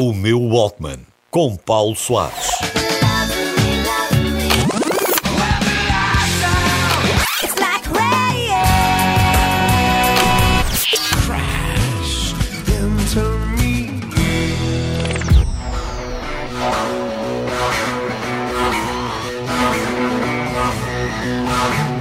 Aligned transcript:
O 0.00 0.14
meu 0.14 0.40
Walkman, 0.40 1.00
com 1.28 1.56
Paulo 1.56 1.96
Soares. 1.96 2.50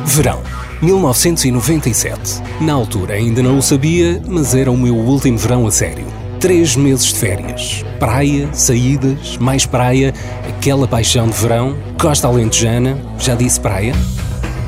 Verão, 0.06 0.44
1997. 0.84 2.44
Na 2.62 2.74
altura 2.74 3.16
ainda 3.16 3.42
não 3.42 3.58
o 3.58 3.62
sabia, 3.64 4.22
mas 4.28 4.54
era 4.54 4.72
o 4.72 4.78
meu 4.78 4.96
último 4.96 5.40
verão 5.40 5.66
a 5.66 5.72
sério. 5.72 6.27
Três 6.40 6.76
meses 6.76 7.08
de 7.08 7.16
férias. 7.16 7.84
Praia, 8.00 8.48
saídas, 8.54 9.38
mais 9.38 9.66
praia, 9.66 10.14
aquela 10.48 10.88
paixão 10.88 11.28
de 11.28 11.36
verão, 11.36 11.76
costa 12.00 12.28
alentejana, 12.28 12.96
já 13.18 13.34
disse 13.34 13.60
praia? 13.60 13.96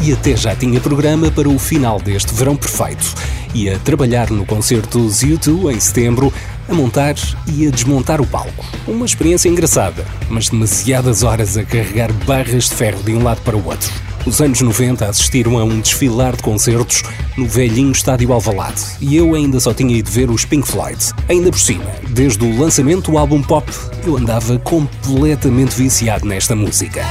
E 0.01 0.11
até 0.11 0.35
já 0.35 0.55
tinha 0.55 0.81
programa 0.81 1.29
para 1.29 1.47
o 1.47 1.59
final 1.59 1.99
deste 1.99 2.33
verão 2.33 2.55
perfeito. 2.55 3.13
Ia 3.53 3.77
trabalhar 3.79 4.31
no 4.31 4.47
concerto 4.47 4.97
dos 4.97 5.23
U2 5.23 5.71
em 5.75 5.79
setembro, 5.79 6.33
a 6.67 6.73
montar 6.73 7.13
e 7.45 7.67
a 7.67 7.69
desmontar 7.69 8.19
o 8.19 8.25
palco. 8.25 8.65
Uma 8.87 9.05
experiência 9.05 9.47
engraçada, 9.47 10.03
mas 10.27 10.49
demasiadas 10.49 11.21
horas 11.21 11.55
a 11.55 11.63
carregar 11.63 12.11
barras 12.25 12.69
de 12.69 12.75
ferro 12.75 13.03
de 13.03 13.13
um 13.13 13.23
lado 13.23 13.41
para 13.41 13.55
o 13.55 13.63
outro. 13.63 13.91
Os 14.25 14.41
anos 14.41 14.59
90 14.59 15.05
assistiram 15.05 15.57
a 15.57 15.63
um 15.63 15.79
desfilar 15.79 16.35
de 16.35 16.43
concertos 16.43 17.03
no 17.37 17.47
velhinho 17.47 17.91
estádio 17.91 18.33
Alvalade 18.33 18.81
e 18.99 19.15
eu 19.15 19.33
ainda 19.33 19.59
só 19.59 19.73
tinha 19.73 19.95
ido 19.95 20.09
ver 20.09 20.29
os 20.29 20.45
Pink 20.45 20.67
Floyd. 20.67 20.99
Ainda 21.29 21.51
por 21.51 21.59
cima, 21.59 21.85
desde 22.09 22.43
o 22.43 22.59
lançamento 22.59 23.11
do 23.11 23.17
álbum 23.19 23.39
pop, 23.39 23.71
eu 24.03 24.17
andava 24.17 24.57
completamente 24.57 25.75
viciado 25.75 26.25
nesta 26.25 26.55
música. 26.55 27.05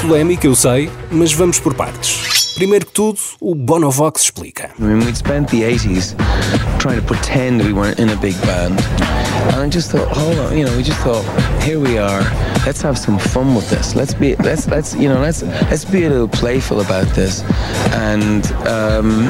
Polémica, 0.00 0.46
eu 0.46 0.54
sei, 0.54 0.90
mas 1.10 1.30
vamos 1.34 1.60
por 1.60 1.74
partes. 1.74 2.25
Primeiro 2.56 2.86
que 2.86 2.92
tudo, 2.92 3.18
o 3.38 3.54
Bonovox 3.54 4.22
explica. 4.22 4.70
I 4.78 4.82
mean, 4.82 5.00
we'd 5.00 5.14
spent 5.14 5.50
the 5.50 5.60
80s 5.60 6.16
trying 6.78 6.98
to 6.98 7.06
pretend 7.06 7.62
we 7.62 7.74
weren't 7.74 8.00
in 8.00 8.08
a 8.08 8.16
big 8.16 8.34
band. 8.46 8.80
And 9.52 9.60
I 9.60 9.68
just 9.68 9.90
thought, 9.90 10.08
hold 10.08 10.38
on, 10.38 10.56
you 10.56 10.64
know, 10.64 10.74
we 10.74 10.82
just 10.82 10.98
thought, 11.00 11.22
here 11.62 11.78
we 11.78 11.98
are. 11.98 12.22
Let's 12.64 12.80
have 12.80 12.96
some 12.96 13.18
fun 13.18 13.54
with 13.54 13.68
this. 13.68 13.94
Let's 13.94 14.14
be, 14.14 14.36
let's, 14.36 14.66
let's, 14.68 14.94
you 14.94 15.10
know, 15.10 15.20
let's, 15.20 15.42
let's 15.70 15.84
be 15.84 16.04
a 16.04 16.08
little 16.08 16.28
playful 16.28 16.80
about 16.80 17.06
this. 17.14 17.42
And, 17.92 18.46
um, 18.66 19.28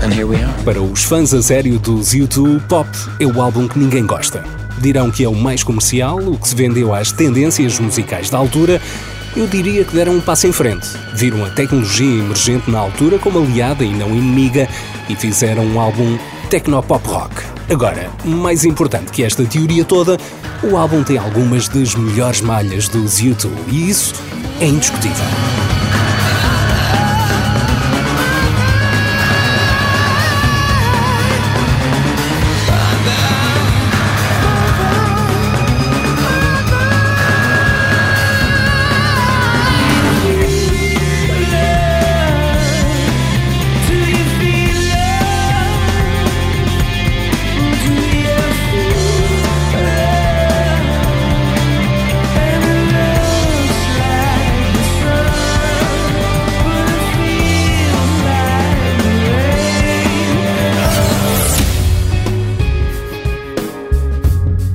and 0.00 0.14
here 0.14 0.28
we 0.28 0.36
are. 0.36 0.54
Para 0.64 0.80
os 0.80 1.02
fãs 1.02 1.34
a 1.34 1.42
sério 1.42 1.80
dos 1.80 2.14
U2, 2.14 2.64
Pop 2.68 2.88
é 3.18 3.26
o 3.26 3.42
álbum 3.42 3.66
que 3.66 3.76
ninguém 3.76 4.06
gosta. 4.06 4.44
Dirão 4.80 5.10
que 5.10 5.24
é 5.24 5.28
o 5.28 5.34
mais 5.34 5.64
comercial, 5.64 6.18
o 6.18 6.38
que 6.38 6.46
se 6.46 6.54
vendeu 6.54 6.94
às 6.94 7.10
tendências 7.10 7.80
musicais 7.80 8.30
da 8.30 8.38
altura 8.38 8.80
eu 9.36 9.46
diria 9.46 9.84
que 9.84 9.94
deram 9.94 10.14
um 10.14 10.20
passo 10.20 10.46
em 10.46 10.52
frente. 10.52 10.88
Viram 11.14 11.44
a 11.44 11.50
tecnologia 11.50 12.22
emergente 12.22 12.70
na 12.70 12.78
altura 12.78 13.18
como 13.18 13.38
aliada 13.38 13.84
e 13.84 13.92
não 13.92 14.10
inimiga 14.10 14.68
e 15.08 15.16
fizeram 15.16 15.64
um 15.64 15.80
álbum 15.80 16.18
tecnopop 16.50 17.06
rock. 17.08 17.34
Agora, 17.70 18.10
mais 18.24 18.64
importante 18.64 19.10
que 19.10 19.22
esta 19.22 19.44
teoria 19.44 19.84
toda, 19.84 20.18
o 20.62 20.76
álbum 20.76 21.02
tem 21.02 21.16
algumas 21.16 21.68
das 21.68 21.94
melhores 21.94 22.40
malhas 22.40 22.88
dos 22.88 23.20
YouTube 23.20 23.56
e 23.68 23.88
isso 23.88 24.14
é 24.60 24.66
indiscutível. 24.66 25.81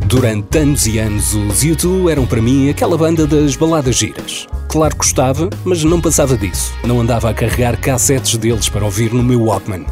Durante 0.07 0.57
anos 0.57 0.87
e 0.87 0.99
anos, 0.99 1.33
os 1.33 1.65
U2 1.65 2.09
eram 2.09 2.25
para 2.25 2.41
mim 2.41 2.69
aquela 2.69 2.97
banda 2.97 3.27
das 3.27 3.57
baladas 3.57 3.97
giras. 3.97 4.47
Claro 4.69 4.93
que 4.93 4.99
gostava, 4.99 5.49
mas 5.65 5.83
não 5.83 5.99
passava 5.99 6.37
disso. 6.37 6.73
Não 6.85 7.01
andava 7.01 7.29
a 7.29 7.33
carregar 7.33 7.77
cassetes 7.77 8.37
deles 8.37 8.69
para 8.69 8.85
ouvir 8.85 9.13
no 9.13 9.21
meu 9.21 9.43
Walkman. 9.43 9.85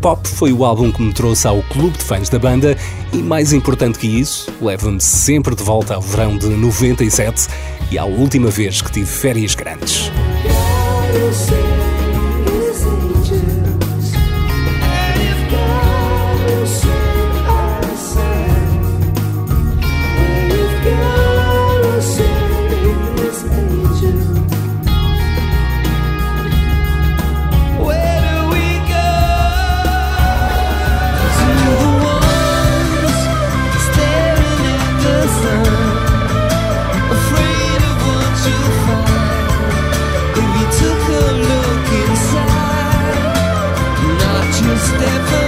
Pop 0.00 0.26
foi 0.26 0.54
o 0.54 0.64
álbum 0.64 0.90
que 0.90 1.02
me 1.02 1.12
trouxe 1.12 1.46
ao 1.46 1.62
clube 1.64 1.98
de 1.98 2.04
fãs 2.04 2.30
da 2.30 2.38
banda 2.38 2.78
e, 3.12 3.18
mais 3.18 3.52
importante 3.52 3.98
que 3.98 4.06
isso, 4.06 4.50
leva-me 4.58 5.02
sempre 5.02 5.54
de 5.54 5.62
volta 5.62 5.96
ao 5.96 6.00
verão 6.00 6.38
de 6.38 6.46
97 6.46 7.48
e 7.90 7.98
à 7.98 8.06
última 8.06 8.48
vez 8.48 8.80
que 8.80 8.90
tive 8.90 9.06
férias 9.06 9.54
grandes. 9.54 10.10
if 40.40 40.48
you 40.58 40.66
took 40.80 41.02
a 41.08 41.26
look 41.50 41.86
inside, 42.04 43.24
not 44.22 44.44
just 44.60 44.94
ever. 44.94 45.47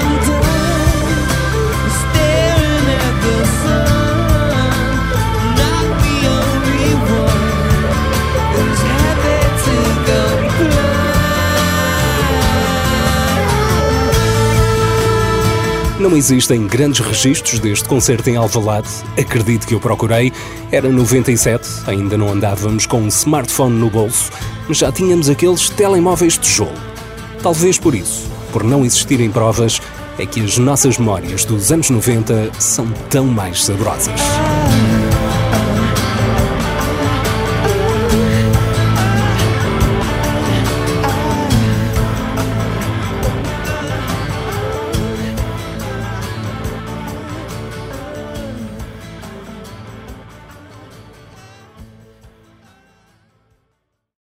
Não 16.00 16.16
existem 16.16 16.66
grandes 16.66 16.98
registros 16.98 17.58
deste 17.58 17.86
concerto 17.86 18.30
em 18.30 18.36
Alvalade. 18.36 18.88
Acredito 19.18 19.66
que 19.66 19.74
eu 19.74 19.78
procurei. 19.78 20.32
Era 20.72 20.88
97, 20.88 21.68
ainda 21.86 22.16
não 22.16 22.32
andávamos 22.32 22.86
com 22.86 23.02
um 23.02 23.08
smartphone 23.08 23.78
no 23.78 23.90
bolso, 23.90 24.30
mas 24.66 24.78
já 24.78 24.90
tínhamos 24.90 25.28
aqueles 25.28 25.68
telemóveis 25.68 26.32
de 26.32 26.40
tijolo. 26.40 26.72
Talvez 27.42 27.78
por 27.78 27.94
isso, 27.94 28.26
por 28.50 28.64
não 28.64 28.82
existirem 28.82 29.30
provas, 29.30 29.78
é 30.18 30.24
que 30.24 30.40
as 30.40 30.56
nossas 30.56 30.96
memórias 30.96 31.44
dos 31.44 31.70
anos 31.70 31.90
90 31.90 32.50
são 32.58 32.90
tão 33.10 33.26
mais 33.26 33.62
saborosas. 33.62 34.39